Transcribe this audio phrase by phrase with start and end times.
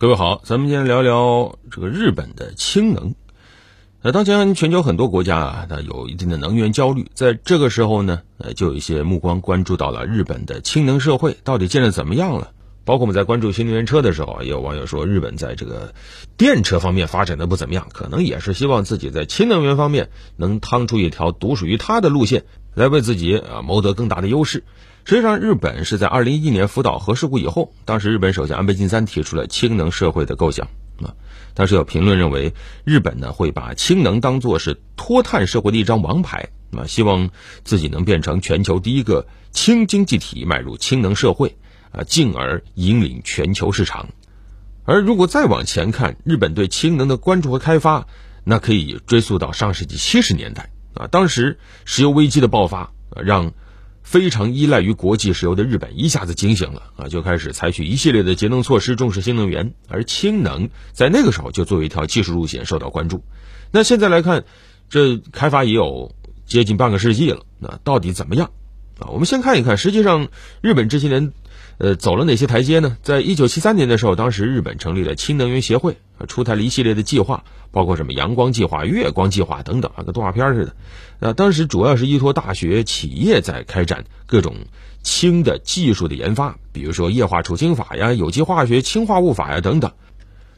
[0.00, 3.14] 各位好，咱们今天聊聊这个日本的氢能。
[4.00, 12.52] 呃，当前全球很多国家啊，它有一定的能源焦虑，在这个时候呢，呃，就有一些目光关注到了日本的氢能社会到底建的怎么样了。
[12.86, 15.92] 包括我们在关注新能源车的时候，也有网友说日本在这个
[16.38, 24.64] 电车方面发展的不怎么样，可能也是希望自己在氢能源方面能趟出一条独属于它的路线，来为自己啊谋得更大的优势。
[25.04, 30.68] 实际上，日本是在二零一一年福岛核事故以后，当时日本首相安倍晋三提出了氢能社会的构想
[31.02, 31.14] 啊。
[31.54, 32.54] 当时有评论认为，
[32.84, 37.30] 日本呢会把氢能当做是脱碳社会的一张王牌啊，希望
[37.64, 41.56] 自己能变成全球第一个氢经济体，迈入氢能社会
[41.90, 44.10] 啊，进而引领全球市场。
[44.84, 48.06] 而如果再往前看，日本对氢能的关注和开发，
[48.44, 53.52] 那可以追溯到上世纪七十年代啊，当时石油危机的爆发啊，让
[54.10, 59.72] 非常依赖于国际石油的日本一下子警醒了啊，就开始采取一系列的节能措施，重视新能源。
[59.86, 63.22] 而氢能在那个时候就作为一条技术路线受到关注。
[63.70, 64.44] 那现在来看，
[64.88, 66.12] 这开发也有
[66.44, 68.50] 接近半个世纪了，那到底怎么样
[69.00, 69.08] 啊？
[69.10, 70.28] 我们先看一看，实际上
[70.60, 71.32] 日本这些年。
[71.82, 72.98] 呃，走了哪些台阶呢？
[73.02, 75.96] 在一九七三年的时候，当时日本成立了氢能源协会，
[76.28, 80.76] 出台了一系列的计划，包括什么阳光计划、月光计划等等，啊跟动画片似的。
[81.20, 84.56] 那当时主要是依托大学、企业在开展各种
[85.02, 89.92] 氢的技术的研发，比如说液化储氢法呀、有机化学氢化物法呀等等。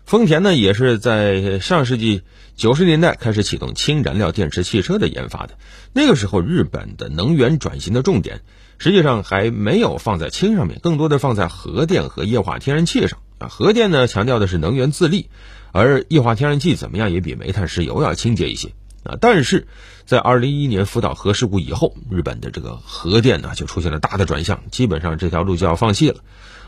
[0.06, 2.22] 丰田呢，也是在上世纪
[2.56, 5.58] 九十年代开始启动氢燃料电池汽车的研发的。
[5.92, 8.42] 那个时候，日本的能源转型的重点。
[8.78, 13.46] 实际上还没有放在氢上面，更多的放在核电和液化天然气上啊。
[13.46, 15.28] 核电呢强调的是能源自立，
[15.70, 18.70] 而液化天然气怎么样也比煤炭、石油要清洁一些
[19.04, 19.14] 啊。
[19.20, 19.68] 但是
[20.04, 26.16] 在二零一一年福岛核事故以后，日本的这个核电呢就出现了大的转向，基本上这条路就要放弃了。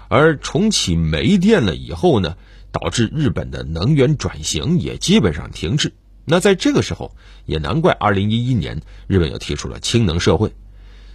[0.06, 2.36] 而重启煤电了以后呢，
[2.74, 5.92] 导致日本的能源转型也基本上停滞。
[6.24, 7.14] 那在这个时候，
[7.46, 10.52] 也难怪二零一一年日本又提出了氢能社会。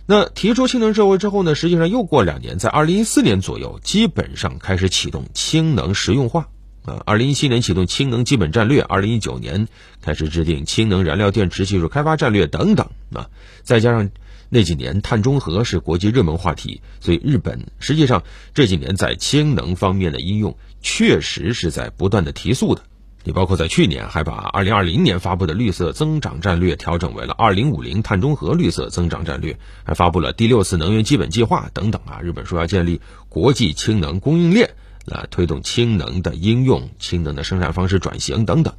[0.05, 6.47] 那提出氢能社会之后呢，实际上又过两年，在二零一四年左右，基本上开始启动氢能实用化。
[6.85, 9.67] 啊，二零一七年启动氢能基本战略，二零一九年
[10.01, 12.89] 开始制定氢能燃料电池技术开发战略等等。
[13.13, 13.29] 啊，
[13.63, 14.09] 再加上
[14.49, 18.23] 那几年碳中和是国际热门话题，所以日本实际上
[18.53, 22.81] 这几年在氢能方面的应用确实是在不断的提速的。
[23.25, 32.21] 你包括在去年还把二零二零年发布的绿色增长战略调整为了二零五零碳中和绿色增长战略，还发布了第六次能源基本计划等等啊。
[32.21, 34.71] 日本说要建立国际氢能供应链，
[35.05, 38.73] 来推动氢能的应用、氢能的生产方式转型等等。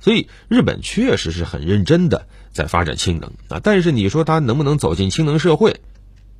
[0.00, 3.60] 所以日本确实是很认真的在发展氢能啊。
[3.62, 5.80] 但是你说它能不能走进氢能社会，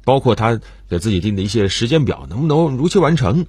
[0.04, 3.46] 包括它给自己定的一些时间表能不能如期完成，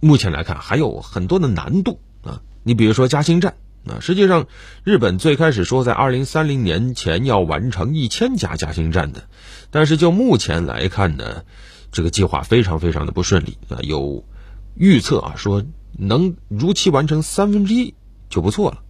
[0.00, 2.42] 目前来看还有很多的难度啊。
[2.62, 3.54] 你比如说加氢站
[3.86, 4.46] 啊，实际上
[4.84, 9.24] 日本最开始说在二零三零年前要完成一千家加氢站的，
[9.70, 11.42] 但是就目前来看呢，
[11.90, 13.78] 这个计划非常非常的不顺利啊。
[13.82, 14.24] 有
[14.76, 15.64] 预测啊说
[15.98, 17.94] 能如期完成三分之一
[18.28, 18.82] 就不错了。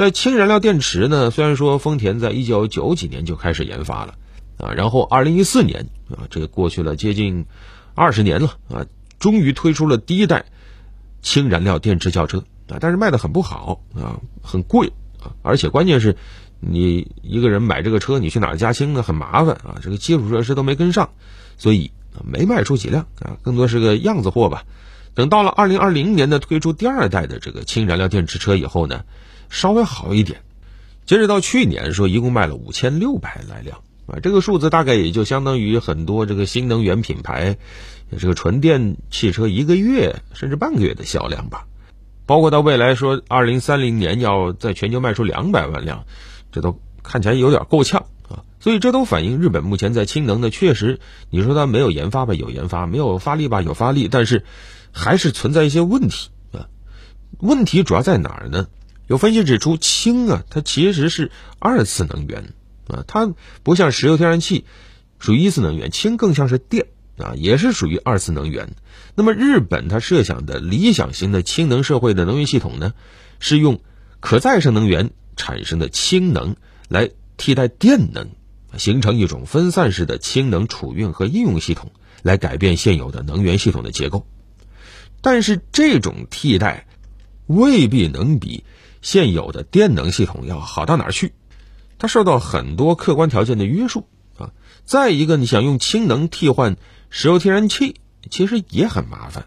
[0.00, 4.14] 在氢燃料电池呢，虽然说丰田在一九九几年就开始研发了
[4.56, 7.44] 啊，然后二零一四年啊，这个过去了接近
[7.94, 8.86] 二十年了啊，
[9.18, 10.46] 终于推出了第一代。
[11.20, 14.90] 氢燃料电池轿车啊，但是卖的很不好啊，很贵
[15.22, 16.16] 啊，而且关键是，
[16.60, 19.02] 你一个人买这个车，你去哪儿加氢呢？
[19.02, 21.10] 很麻烦啊，这个基础设施都没跟上，
[21.58, 21.90] 所以
[22.24, 24.64] 没卖出几辆啊，更多是个样子货吧。
[25.12, 29.04] 等到了二零二零年的推出第二代的这个氢燃料电池车以后呢，
[29.50, 30.40] 稍微好一点。
[31.04, 37.58] 截止到去年说，一共卖了五千六百来辆啊，这个数字大概也就相当于很多这个新能源品牌。
[38.18, 41.66] 这个纯电汽车一个月甚至半个月的销量吧，
[42.26, 46.06] 包括到未来说二零三零年要在全球卖出两百万辆，
[46.50, 48.42] 这都看起来有点够呛啊。
[48.58, 50.98] 所以这都反映日本目前在氢能的，确实
[51.30, 54.44] 你说它没有研发吧，有研发；没有发力吧，有发力，但是
[54.90, 56.66] 还是存在一些问题啊。
[57.38, 58.66] 问题主要在哪儿呢？
[59.10, 62.54] 有分析指出，氢啊，它其实是二次能源
[62.86, 63.34] 啊，它
[63.64, 64.64] 不像石油、天然气
[65.18, 66.86] 属于一次能源，氢更像是电。
[67.18, 68.72] 啊，也是属于二次能源。
[69.14, 72.94] 那么日本它设想的理想型的氢能社会的能源系统呢，
[73.40, 73.80] 是用
[74.20, 76.56] 可再生能源产生的氢能
[76.88, 78.28] 来替代电能，
[78.78, 81.90] 形成一种分散式的氢能储运和应用系统，
[82.22, 84.26] 来改变现有的能源系统的结构。
[85.20, 86.86] 但是这种替代
[87.46, 88.64] 未必能比
[89.02, 91.32] 现有的电能系统要好到哪儿去，
[91.98, 94.06] 它受到很多客观条件的约束
[94.38, 94.52] 啊。
[94.84, 96.76] 再一个，你想用氢能替换。
[97.12, 97.96] 石油、天然气
[98.30, 99.46] 其实也很麻烦。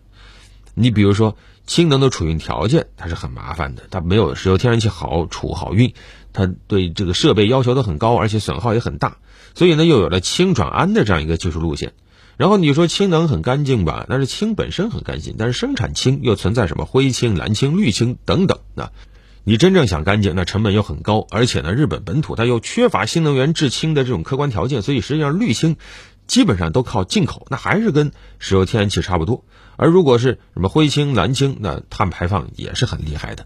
[0.73, 5.93] 你比如说，氢能的储运条件它是很麻烦的，它没有石油天然气好储好运，
[6.33, 9.17] 它对这个设备要求都很高，而且损耗也很大，
[9.55, 11.93] 所以呢又有了氢转氨的这样一个技术路线。
[12.35, 14.05] 然后你说氢能很干净吧？
[14.09, 18.91] 但是氢本身很干净，但是生产氢又存在什么灰氢、蓝氢、绿氢等等啊？
[19.45, 25.75] 你真正想干净，那成本又很高，而且呢，日本本土它又缺乏新能源制氢的这种客观条件，所以实际上绿氢
[26.27, 29.43] 基本上都靠进口，那还是跟石油天然气差不多。
[29.75, 33.45] 而如果是什么灰氢、蓝氢，那碳排放也是很厉害的。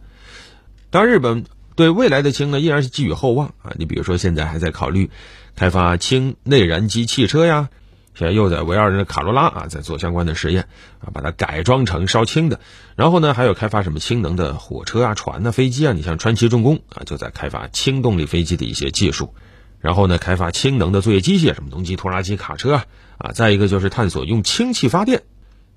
[0.91, 1.45] 当然，日本
[1.75, 3.73] 对未来的氢呢，依然是寄予厚望啊。
[3.77, 5.09] 你比如说，现在还在考虑
[5.55, 7.69] 开发氢内燃机汽车呀。
[8.17, 10.67] 现在又在围绕着卡罗拉啊，在做相关的实验
[10.97, 12.59] 啊，把它改装成烧氢的。
[12.95, 15.93] 然后呢，还有开发什么氢能的火车啊、船啊、飞机啊。
[15.93, 19.35] 你像川崎重工啊，就在开发氢动力飞机的一些技术。
[19.79, 22.85] 然后呢，开发氢能的作业机械，什么农机拖拉机、卡车啊
[23.19, 23.31] 啊。
[23.33, 25.21] 再一个就是探索用氢气发电。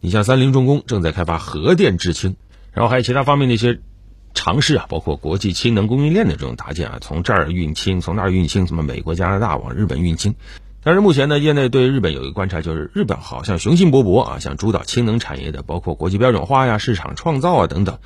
[0.01, 2.37] 你像三菱重工正在开发核电制氢，
[2.73, 3.81] 然后还有其他方面的一些
[4.33, 10.35] 尝试啊，包括国际氢能供应链的这种搭建啊，从这儿运氢，从那儿运氢，什么美国、加拿大往日本运氢。
[10.83, 17.99] 但是目前呢，业内对日本有一个观察，就是日本好像雄心勃勃啊，想主导氢能产业的，包括国际标准化呀、市场创造啊等等。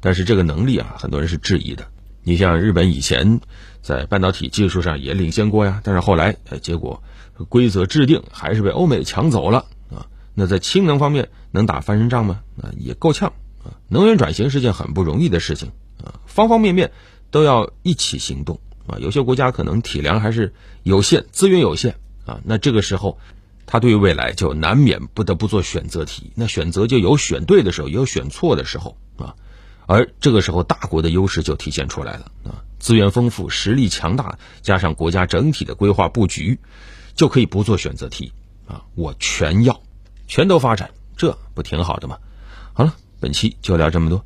[0.00, 1.86] 但是这个能力啊，很多人是质疑的。
[2.22, 3.40] 你像日本以前
[3.82, 7.02] 在半导体技术上也领先过呀，但是后来呃，结果
[7.50, 10.06] 规则制定还是被欧美抢走了啊。
[10.34, 12.40] 那在氢能方面能打翻身仗吗？
[12.62, 13.76] 啊，也够呛啊。
[13.88, 15.70] 能源转型是件很不容易的事情
[16.02, 16.92] 啊，方方面面
[17.30, 18.96] 都要一起行动啊。
[18.98, 21.96] 有些国家可能体量还是有限，资源有限。
[22.24, 23.18] 啊，那这个时候，
[23.66, 26.32] 他对于未来就难免不得不做选择题。
[26.34, 29.34] 那选择就有选对的时候，也有选错的时候啊。
[29.86, 36.58] 而这个时候，大国的优势就体现出来了啊，资源丰富，实力强大，加上国家整体的规划布局，
[37.14, 38.32] 就可以不做选择题
[38.66, 39.82] 啊，我全要，
[40.28, 42.18] 全都发展，这不挺好的吗？
[42.72, 44.24] 好了，本期就聊这么多。